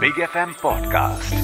[0.00, 1.34] Big F M podcast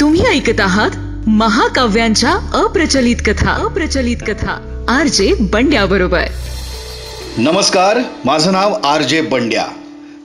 [0.00, 0.90] तुम्ही ऐकत आहात
[1.28, 3.50] महाकाव्यांच्या अप्रचलित कथा.
[3.50, 4.84] अप्रचलित कथा.
[4.88, 6.24] आर जे बंड्या बरोबर.
[7.38, 9.66] नमस्कार माझं नाव आर जे बंड्या.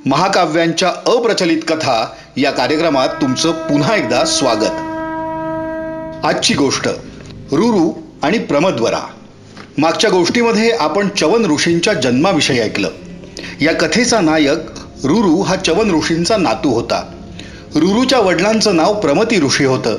[0.05, 4.73] महाकाव्यांच्या अप्रचलित कथा या कार्यक्रमात तुमचं पुन्हा एकदा स्वागत.
[6.25, 6.87] आजची गोष्ट
[7.51, 9.07] रुरू आणि प्रमद्वरा.
[9.77, 12.89] मागच्या गोष्टीमध्ये आपण चवन ऋषींच्या जन्माविषयी ऐकलं.
[13.61, 14.59] या कथेचा नायक
[15.03, 17.12] रुरू हा चवन ऋषींचा नातू होता.
[17.75, 19.97] रुरूच्या वडिलांचं नाव प्रमती ऋषी होतं.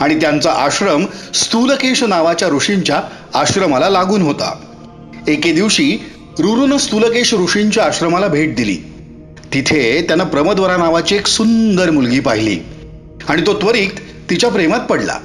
[0.00, 3.00] आणि त्यांचा आश्रम स्थूलकेश नावाच्या ऋषींच्या
[3.34, 4.60] आश्रमाला लागून होता.
[5.28, 5.98] एके दिवशी
[6.38, 8.76] रुरून स्थूलकेश ऋषींच्या आश्रमाला भेट दिली.
[9.54, 12.58] तिथे त्यानं प्रमदवरा नावाची एक सुंदर मुलगी पाहिली.
[13.28, 13.90] आणि तो त्वरित
[14.30, 15.18] तिच्या प्रेमात पडला.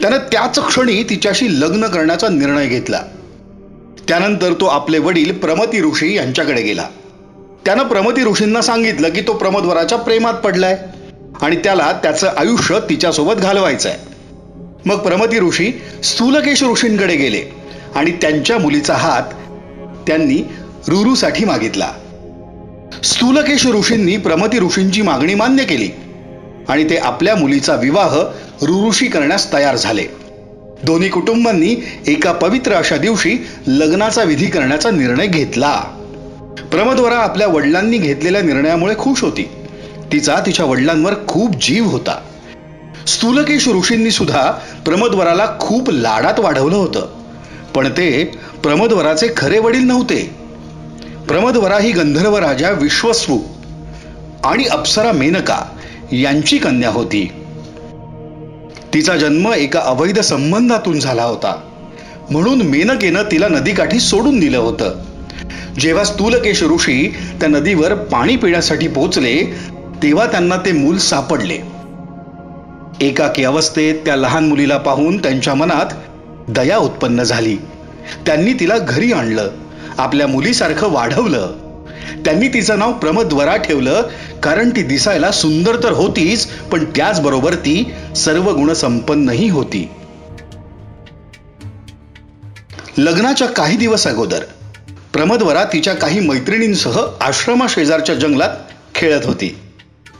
[0.00, 3.00] त्यानं त्याच क्षणी तिच्याशी लग्न करण्याचा निर्णय घेतला.
[4.08, 6.84] त्यानंतर तो आपले वडील प्रमती ऋषी यांच्याकडे गेला.
[7.64, 10.76] त्यानं प्रमती ऋषींना सांगितलं की तो प्रमोदवराच्या प्रेमात पडलाय
[11.42, 13.98] आणि त्याला त्याचं आयुष्य तिच्यासोबत घालवायचं आहे
[14.86, 15.72] मग प्रमती ऋषी
[16.04, 17.42] स्थूलकेश ऋषींकडे गेले
[17.94, 19.22] आणि त्यांच्या मुलीचा हात
[20.06, 20.36] त्यांनी
[20.88, 21.90] रुरूसाठी मागितला.
[23.04, 25.88] स्थूलकेश ऋषींनी प्रमती ऋषींची मागणी मान्य केली
[26.68, 28.16] आणि ते आपल्या मुलीचा विवाह
[28.62, 30.04] रुरुशी करण्यास तयार झाले.
[30.82, 31.74] दोन्ही कुटुंबांनी
[32.06, 35.82] एका पवित्र अशा दिवशी लग्नाचा विधी करण्याचा निर्णय घेतला.
[36.62, 39.48] प्रमदवरा आपल्या वडिलांनी घेतलेल्या निर्णयामुळे खुश होती.
[40.12, 42.20] तिचा तिच्या वडिलांवर खूप जीव होता.
[43.06, 44.52] स्थूलकेश ऋषींनी सुद्धा
[44.84, 47.08] प्रमदवराला खूप लाडात वाढवलं होतं.
[47.74, 48.24] पण ते
[48.62, 50.34] प्रमदवराचे खरे वडील नव्हते.
[51.28, 53.38] प्रमदवरा ही गंधर्व राजा विश्वस्वू
[54.44, 55.58] आणि अप्सरा मेनका
[56.12, 57.32] यांची कन्या होती.
[58.94, 61.60] तिचा जन्म एका अवैध संबंधातून झाला होता.
[62.30, 65.07] म्हणून मेनकेनं तिला नदीकाठी सोडून दिलं होतं.
[65.80, 69.36] जेव्हा स्थूलकेश ऋषी त्या नदीवर पाणी पिण्यासाठी पोहोचले
[70.02, 71.58] तेव्हा त्यांना ते मूल सापडले.
[73.00, 75.86] एकाकी अवस्थेत त्या लहान मुलीला पाहून त्यांच्या मनात
[76.48, 77.56] दया उत्पन्न झाली.
[78.26, 79.50] त्यांनी तिला घरी आणलं
[79.98, 81.52] आपल्या मुलीसारखं वाढवलं.
[82.24, 84.02] त्यांनी तिचं नाव प्रमद्वरा ठेवलं
[84.42, 89.88] कारण ती दिसायला सुंदर तर होतीच पण त्याचबरोबर ती सर्व गुणसंपन्नही होती.
[92.98, 94.42] लग्नाच्या काही दिवस अगोदर
[95.18, 98.48] प्रमदवरा तिच्या काही मैत्रिणींसह आश्रमाशेजारच्या जंगलात
[98.94, 99.58] खेळत होती.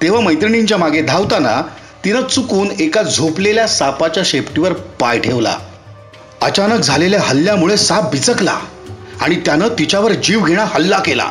[0.03, 1.62] तेव्हा मैत्रिणींच्या मागे धावताना
[2.04, 5.59] तिनं चुकून एका झोपलेल्या सापाच्या शेपटीवर पाय ठेवला.
[6.42, 8.59] अचानक झालेल्या हल्ल्यामुळे साप बिचकला
[9.20, 11.30] आणि त्यानं तिच्यावर जीव घेणा हल्ला केला.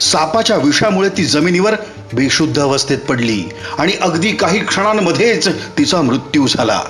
[0.00, 1.74] सापाच्या विषामुळे ती जमिनीवर
[2.12, 3.44] बेशुद्ध अवस्थेत पडली
[3.78, 6.82] आणि अगदी काही क्षणांमध्येच तिचा मृत्यू झाला.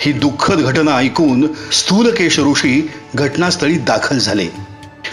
[0.00, 4.69] ही दुःखद घटना ऐकून स्थूलकेश ऋषी घटनास्थळी दाखल झाले.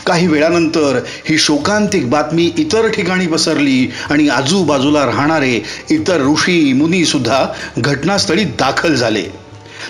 [0.08, 5.54] काही वेळानंतर ही शोकांतिक बातमी इतर ठिकाणी पसरली आणि आजूबाजूला राहणारे
[5.90, 7.46] इतर ऋषी मुनीसुद्धा
[7.78, 9.24] घटनास्थळी दाखल झाले.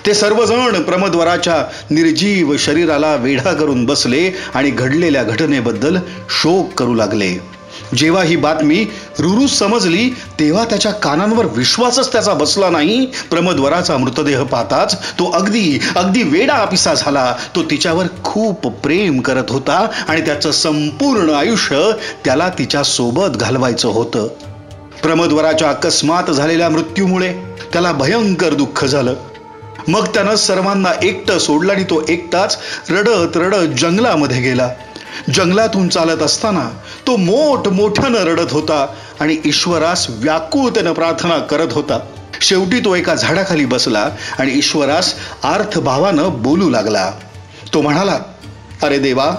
[0.05, 5.97] ते सर्वजण प्रमद्वराच्या निर्जीव शरीराला वेढा करून बसले आणि घडलेल्या घटनेबद्दल
[6.29, 7.56] शोक करू लागले.
[7.95, 8.85] जेव्हा ही बातमी
[9.19, 10.09] रुरू समजली
[10.39, 13.05] तेव्हा त्याच्या कानांवर विश्वासच त्याचा बसला नाही.
[13.05, 17.35] प्रमदवराचा मृतदेह पाहताच तो अगदी अगदी वेडा अपिसा झाला.
[17.55, 21.91] तो तिच्यावर खूप प्रेम करत होता आणि त्याचं संपूर्ण आयुष्य
[22.25, 24.27] त्याला तिच्या सोबत घालवायचं होतं.
[25.03, 27.33] प्रमदवराच्या अकस्मात झालेल्या मृत्यूमुळे
[27.73, 29.13] त्याला भयंकर दुःख झालं.
[29.87, 32.57] मग त्यानं सर्वांना एकटं सोडलं आणि तो एकटाच
[32.89, 34.69] रडत रडत जंगलामध्ये गेला.
[35.33, 36.69] जंगलातून चालत असताना
[37.07, 38.85] तो मोठ मोठ्यानं रडत होता
[39.19, 42.00] आणि ईश्वरास व्याकुळतेनं प्रार्थना करत होता.
[42.41, 45.13] शेवटी तो एका झाडाखाली बसला आणि ईश्वरास
[45.44, 47.11] अर्थभावानं बोलू लागला.
[47.73, 48.19] तो म्हणाला
[48.83, 49.35] अरे देवा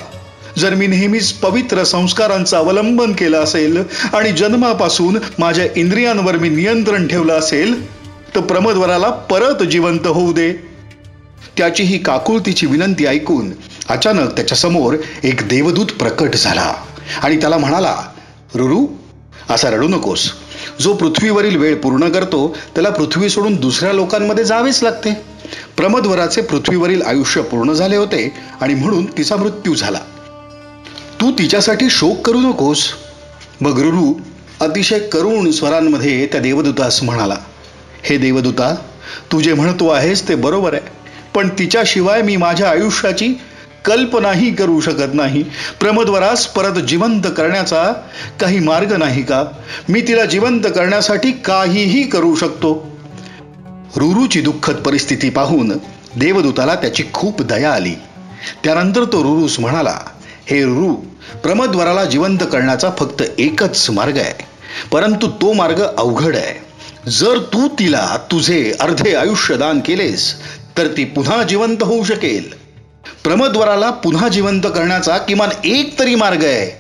[0.59, 7.39] जर मी नेहमीच पवित्र संस्कारांचा अवलंबन केलं असेल आणि जन्मापासून माझ्या इंद्रियांवर मी नियंत्रण ठेवलं
[7.39, 7.87] असेल
[8.35, 10.53] तर प्रमदवराला परत जिवंत होऊ दे.
[11.57, 13.51] त्याची ही काकुळतीची विनंती ऐकून
[13.89, 16.73] अचानक त्याच्यासमोर एक देवदूत प्रकट झाला
[17.23, 17.95] आणि त्याला म्हणाला
[18.55, 18.87] रुरू
[19.51, 20.31] असा रडू नकोस.
[20.81, 25.13] जो पृथ्वीवरील वेळ पूर्ण करतो त्याला पृथ्वी सोडून दुसऱ्या लोकांमध्ये जावेच लागते.
[25.77, 29.99] प्रमदवराचे पृथ्वीवरील आयुष्य पूर्ण झाले होते आणि म्हणून तिचा मृत्यू झाला.
[31.21, 32.85] तू तिच्यासाठी शोक करू नकोस.
[33.61, 34.13] मग रुरू
[34.61, 37.37] अतिशय करुण स्वरांमध्ये त्या देवदूतास म्हणाला
[38.03, 38.75] हे देवदूता
[39.33, 40.97] तू जे म्हणतो आहेस ते बरोबर आहे
[41.35, 43.35] पण तिच्याशिवाय मी माझ्या आयुष्याची
[43.89, 45.43] कल्पनाही करू शकत नाही.
[45.81, 47.93] प्रमोदवरास परत जिवंत करण्याचा
[48.41, 49.45] काही मार्ग नाही का?
[49.89, 52.87] मी तिला जिवंत करण्यासाठी काहीही करू शकतो.
[53.97, 55.73] रुरूची दुःखद परिस्थिती पाहून
[56.17, 57.95] देवदूताला त्याची खूप दया आली.
[58.65, 59.99] त्यानंतर तो रुरूस म्हणाला
[60.47, 60.95] हे रुरू
[61.43, 64.45] प्रमद्वराला जिवंत करण्याचा फक्त एकच मार्ग आहे.
[64.93, 66.69] परंतु तो मार्ग अवघड आहे.
[67.11, 70.35] जर तू तिला तुझे अर्धे आयुष्य दान केलेस
[70.79, 72.68] तर ती पुन्हा जिवंत होऊ शकेल.
[73.25, 76.71] प्रमद्वराला पुन्हा जिवंत करण्याचा किमान एक तरी मार्ग आहे.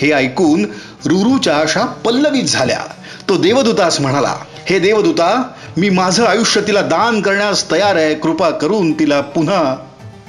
[0.00, 0.64] हे ऐकून
[1.04, 2.80] रुरूच्या आशा पल्लवीत झाल्या.
[3.28, 4.34] तो देवदूतास म्हणाला
[4.68, 5.42] हे देवदूता
[5.76, 8.14] मी माझं आयुष्य तिला दान करण्यास तयार आहे.
[8.14, 9.74] कृपा करून तिला पुन्हा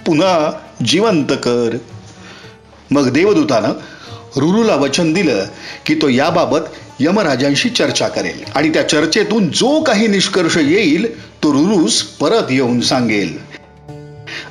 [0.05, 0.51] पुन्हा
[0.85, 1.77] जिवंत कर.
[2.91, 3.71] मग देवदूतानं
[4.35, 5.45] रुरूला वचन दिलं
[5.85, 6.69] की तो याबाबत
[6.99, 11.05] यमराजांशी चर्चा करेल आणि त्या चर्चेतून जो काही निष्कर्ष येईल
[11.43, 13.50] तो रुरुस परत येऊन सांगेल.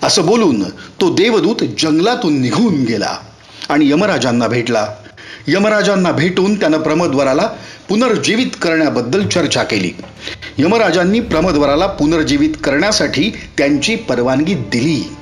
[0.02, 0.62] असं बोलून
[1.00, 3.16] तो देवदूत जंगलातून निघून गेला
[3.68, 4.86] आणि यमराजांना भेटला.
[5.48, 7.46] यमराजांना भेटून त्यानं प्रमद्वराला
[7.88, 9.90] पुनर्जीवित करण्याबद्दल चर्चा केली.
[10.58, 15.12] यमराजांनी प्रमद्वराला पुनर्जीवित करण्यासाठी त्यांची परवानगी दिली.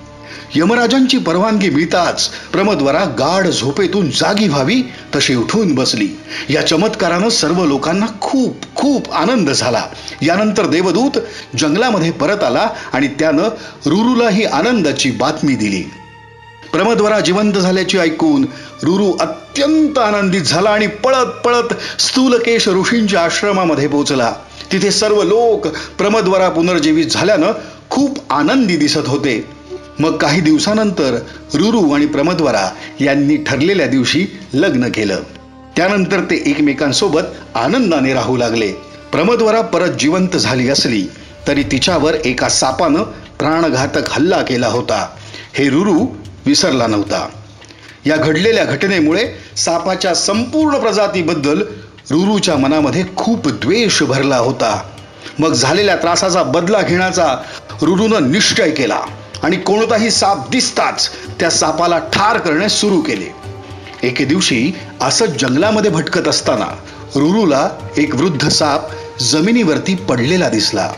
[0.55, 4.83] यमराजांची परवानगी मिळताच प्रमद्वरा गाढ झोपेतून जागी व्हावी
[5.17, 6.09] तशी उठून बसली.
[6.51, 9.83] या चमत्कारानं सर्व लोकांना खूप खूप आनंद झाला.
[10.23, 11.19] यानंतर देवदूत
[11.59, 13.43] जंगलामध्ये परत आला आणि त्यानं
[13.87, 15.83] रुरुला ही आनंदाची बातमी दिली.
[16.73, 18.47] प्रमद्वरा जिवंत झाल्याची ऐकून
[18.83, 24.33] रुरु अत्यंत आनंदित झाला आणि पळत पळत स्थूलकेश ऋषींच्या आश्रमामध्ये पोहोचला.
[24.73, 25.67] तिथे सर्व लोक
[25.99, 27.53] प्रमद्वरा पुनर्जीवित झाल्यानं
[27.91, 29.58] खूप आनंदी दिसत होते.
[29.99, 31.19] मग काही दिवसानंतर
[31.55, 35.23] रुरू आणि प्रमद्वरा यांनी ठरलेल्या दिवशी लग्न केलं.
[35.77, 37.21] त्यानंतर ते एकमेकांसोबत
[37.55, 38.73] आनंदाने राहू लागले.
[39.13, 41.07] प्रमद्वरा परत जिवंत झाली असली
[41.47, 43.03] तरी तिच्यावर एका सापानं
[43.39, 45.09] प्राणघातक हल्ला केला होता.
[45.55, 46.07] हे रुरु
[46.47, 47.29] विसरला नव्हता.
[48.07, 51.59] या घडलेल्या घटनेमुळे सापाच्या संपूर्ण प्रजातीबद्दल
[52.11, 54.83] रुरुच्या मनामध्ये खूप द्वेष भरला होता.
[55.39, 57.37] मग झालेल्या त्रासाचा बदला घेण्याचा
[57.83, 59.01] रुरुनं निश्चय केला.
[59.43, 61.09] आणि कोणताही साप दिसताच
[61.41, 63.27] त्या सापाला ठार करणे सुरू केले.
[64.03, 66.67] एके दिवशी असंच जंगलामध्ये भटकत असताना
[67.17, 68.91] रुरूला एक वृद्ध साप
[69.23, 70.91] जमिनीवरती पडलेला दिसला.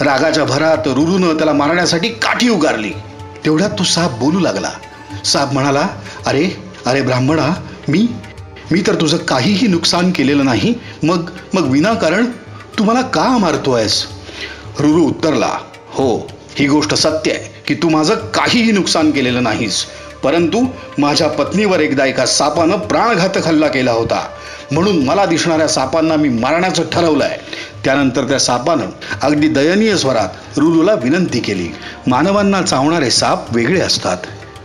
[0.00, 2.90] रागाच्या भरात रुरुनं त्याला मारण्यासाठी काठी उगारली.
[3.44, 4.70] तेवढ्यात तो साप बोलू लागला.
[5.24, 5.86] साप म्हणाला
[6.26, 6.48] अरे
[6.86, 7.48] अरे ब्राह्मणा
[7.88, 8.06] मी
[8.70, 10.74] मी तर तुझं काहीही नुकसान केलेलं नाही.
[11.02, 12.26] मग मग विनाकारण
[12.78, 14.04] तू मला का मारतो आहेस
[14.80, 15.50] रुरू उत्तरला
[15.92, 16.16] हो
[16.54, 17.55] ही गोष्ट सत्य आहे.
[17.68, 19.84] की तू माझं काहीही नुकसान केलेलं नाहीस.
[20.22, 20.66] परंतु
[20.98, 24.28] माझ्या पत्नीवर एकदा एका सापानं प्राणघातक हल्ला केला होता.
[24.72, 27.38] म्हणून मला दिसणाऱ्या सापांना मी मारण्याचं ठरवलंय.
[27.84, 28.86] त्यानंतर त्या सापानं
[29.22, 31.68] अगदी दयनीय स्वरात रुलूला विनंती केली.
[32.06, 34.16] मानवांना चावणारे साप वेगळे असतात.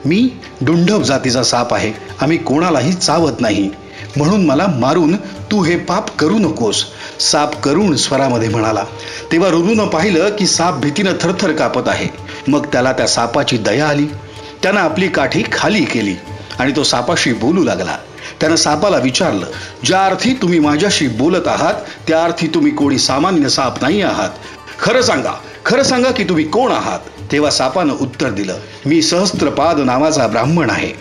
[0.06, 0.30] मी
[0.62, 1.94] डुंढव जातीचा साप आहे.
[2.22, 3.70] आम्ही कोणालाही चावत नाही.
[4.18, 6.86] म्हणून मला मारून तू हे पाप करू नकोस.
[7.20, 8.84] साप करुण स्वरामध्ये म्हणाला.
[9.32, 12.08] तेव्हा रुलूनं पाहिलं की साप भीतीनं थरथर कापत आहे.
[12.48, 14.06] मग त्याला त्या सापाची दया आली.
[14.64, 16.16] त्यानं आपली काठी खाली केली
[16.60, 17.98] आणि तो सापाशी बोलू लागला.
[18.40, 19.46] त्यानं सापाला विचारलं
[19.84, 21.74] ज्या अर्थी तुम्ही माझ्याशी बोलत आहात
[22.08, 24.30] त्या अर्थी तुम्ही कोणी सामान्य साप नाही आहात.
[24.80, 25.32] खरं सांगा
[25.66, 27.00] खरं सांगा की तुम्ही कोण आहात?
[27.32, 28.56] तेव्हा सापानं उत्तर दिलं
[28.86, 30.92] मी सहस्त्रपाद नावाचा ब्राह्मण आहे.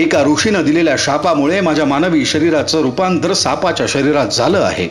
[0.00, 4.88] एका ऋषीनं दिलेल्या शापामुळे माझ्या मानवी शरीराचं रूपांतर सापाच्या शरीरात झालं आहे.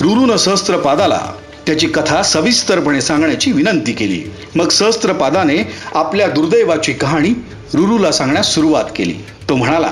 [0.00, 1.20] रुरुनं सहस्त्रपादाला
[1.70, 4.22] त्याची कथा सविस्तरपणे सांगण्याची विनंती केली.
[4.54, 7.28] मग सहस्त्रपादाने आपल्या दुर्दैवाची कहाणी
[7.74, 9.14] रुरूला सांगण्यास सुरुवात केली.
[9.48, 9.90] तो म्हणाला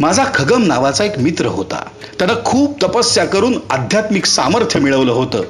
[0.00, 1.88] माझा खगम नावाचा एक मित्र होता.
[2.18, 5.42] त्यानं खूप तपस्या करून आध्यात्मिक सामर्थ्य मिळवलं होतं.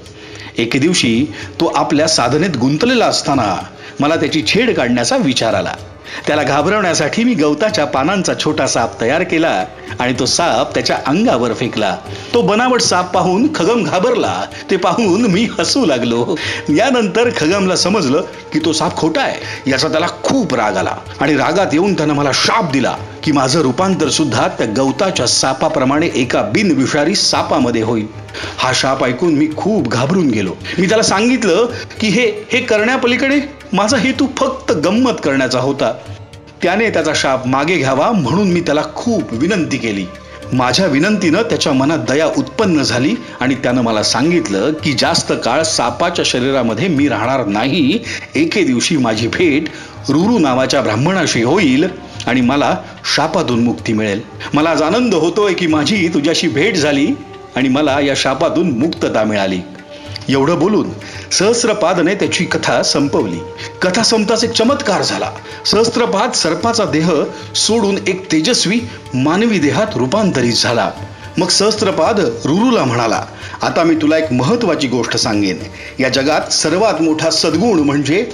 [0.59, 1.27] एके दिवशी
[1.61, 3.57] तो आपल्या साधनेत गुंतलेला असताना
[4.01, 5.75] मला त्याची छेड काढण्याचा विचार आला.
[6.26, 9.64] त्याला घाबरवण्यासाठी मी गवताच्या पानांचा छोटा साप तयार केला
[9.99, 11.97] आणि तो साप त्याच्या अंगावर फेकला.
[12.35, 14.45] तो बनावट साप पाहून खगम घाबरला.
[14.71, 16.37] ते पाहून मी हसू लागलो.
[16.69, 21.66] यानंतर खगमला समजलं की तो साप खोटा आहे याचा त्याला खूप राग आला आणि रागात
[21.73, 22.97] येऊन त्यानं मला शाप दिला.
[23.25, 28.07] की माझं रूपांतर सुद्धा त्या गवताच्या सापाप्रमाणे एका बिनविषारी सापामध्ये होईल.
[28.59, 30.53] हा शाप ऐकून मी खूप घाबरून गेलो.
[30.79, 31.67] मी त्याला सांगितलं
[32.00, 33.41] की हे हे करण्यापलीकडे
[33.73, 35.93] माझा हेतू फक्त गंमत करण्याचा होता.
[36.62, 40.07] त्याने त्याचा शाप मागे घ्यावा म्हणून मी त्याला खूप विनंती केली.
[40.53, 46.25] माझ्या विनंतीनं त्याच्या मनात दया उत्पन्न झाली आणि त्यानं मला सांगितलं की जास्त काळ सापाच्या
[46.25, 47.99] शरीरामध्ये मी राहणार नाही.
[48.35, 49.65] एके दिवशी माझी भेट
[50.09, 52.10] रुरू नावाच्या ब्राह्मणाशी होईल.
[52.27, 52.77] आणि मला
[53.15, 54.21] शापातून मुक्ती मिळेल.
[54.55, 57.07] मला आज आनंद होतोय की माझी तुझ्याशी भेट झाली
[57.57, 59.61] आणि मला या शापातून मुक्तता मिळाली.
[60.29, 60.91] एवढं बोलून
[61.33, 63.39] सहस्त्रपादने त्याची कथा संपवली.
[63.83, 65.31] कथा संपताच एक चमत्कार झाला.
[65.67, 67.11] सहस्त्रपाद सर्पाचा देह
[67.55, 68.81] सोडून एक तेजस्वी
[69.15, 70.91] मानवी देहात रूपांतरित झाला.
[71.39, 73.25] मग सहस्त्रपाद रुरुला म्हणाला
[73.62, 75.59] आता मी तुला एक महत्वाची गोष्ट सांगेन.
[75.99, 78.31] या जगात सर्वात मोठा सद्गुण म्हणजे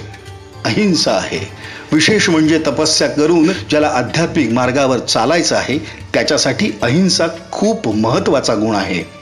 [0.67, 1.39] अहिंसा आहे.
[1.91, 5.77] विशेष म्हणजे तपस्या करून ज्याला आध्यात्मिक मार्गावर चालायचं आहे
[6.13, 9.17] त्याच्यासाठी अहिंसा खूप महत्त्वाचा गुण आहे.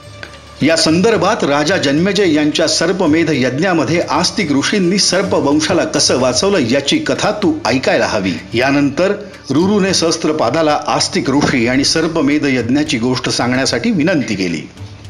[0.62, 7.52] या संदर्भात राजा जन्मेजय यांच्या सर्पमेध यज्ञामध्ये आस्तिक ऋषींनी सर्पवंशाला कसं वाचवलं याची कथा तू
[7.66, 8.32] ऐकायला हवी.
[8.54, 9.12] यानंतर
[9.50, 14.60] रुरुने सहस्त्रपादाला आस्तिक ऋषी आणि सर्पमेध यज्ञाची गोष्ट सांगण्यासाठी विनंती केली.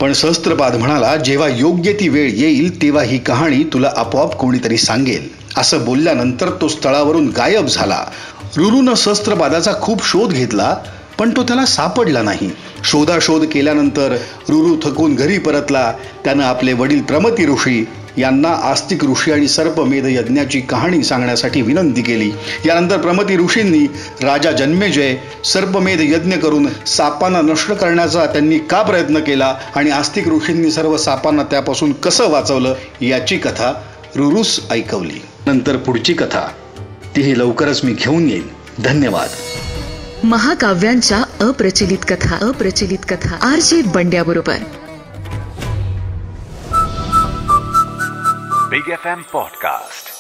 [0.01, 5.46] पण सहस्त्रपाद म्हणाला जेव्हा योग्य ती वेळ येईल तेव्हा ही कहाणी तुला आपोआप कोणीतरी सांगेल.
[5.57, 8.05] असं बोलल्यानंतर तो स्थळावरून गायब झाला.
[8.57, 10.75] रुरुनं सहस्त्रपादाचा खूप शोध घेतला
[11.19, 12.51] पण तो त्याला सापडला नाही.
[12.85, 14.17] शोधाशोध केल्यानंतर
[14.49, 15.93] रुरु थकून घरी परतला.
[16.25, 17.85] त्यानं आपले वडील प्रमती ऋषी
[18.19, 22.31] यांना आस्तिक ऋषी आणि सर्पमेध यज्ञाची कहाणी सांगण्यासाठी विनंती केली.
[22.67, 23.87] यानंतर प्रमती ऋषींनी
[24.23, 30.71] राजा जन्मेजय सर्पमेध यज्ञ करून सापांना नष्ट करण्याचा त्यांनी का प्रयत्न केला आणि आस्तिक ऋषींनी
[30.71, 33.73] सर्व सापांना त्यापासून कसं वाचवलं याची कथा
[34.17, 35.21] रुरुस ऐकवली.
[35.47, 36.49] नंतर पुढची कथा.
[37.17, 38.49] तीही लवकरच मी घेऊन येईन.
[38.85, 39.29] धन्यवाद.
[40.25, 44.57] महाकाव्यांच्या अप्रचलित कथा अप्रचलित कथा आर जे बंड्या बरोबर
[48.73, 50.16] Big FM Podcast.